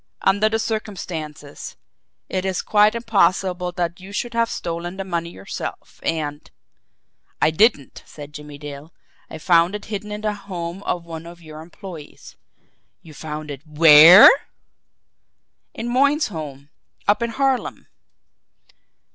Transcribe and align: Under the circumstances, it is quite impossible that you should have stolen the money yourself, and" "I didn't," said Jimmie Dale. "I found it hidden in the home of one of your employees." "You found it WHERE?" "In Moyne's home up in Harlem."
Under 0.23 0.49
the 0.49 0.57
circumstances, 0.57 1.75
it 2.27 2.43
is 2.43 2.63
quite 2.63 2.95
impossible 2.95 3.71
that 3.73 3.99
you 3.99 4.11
should 4.11 4.33
have 4.33 4.49
stolen 4.49 4.97
the 4.97 5.03
money 5.03 5.29
yourself, 5.29 5.99
and" 6.01 6.49
"I 7.39 7.51
didn't," 7.51 8.01
said 8.07 8.33
Jimmie 8.33 8.57
Dale. 8.57 8.91
"I 9.29 9.37
found 9.37 9.75
it 9.75 9.85
hidden 9.93 10.11
in 10.11 10.21
the 10.21 10.33
home 10.33 10.81
of 10.85 11.05
one 11.05 11.27
of 11.27 11.39
your 11.43 11.61
employees." 11.61 12.35
"You 13.03 13.13
found 13.13 13.51
it 13.51 13.61
WHERE?" 13.67 14.27
"In 15.75 15.87
Moyne's 15.87 16.29
home 16.29 16.71
up 17.07 17.21
in 17.21 17.29
Harlem." 17.29 17.85